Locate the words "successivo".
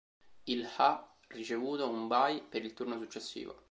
2.97-3.59